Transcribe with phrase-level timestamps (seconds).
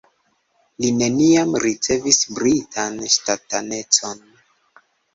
[0.83, 4.29] Li neniam ricevis britan ŝtatanecon.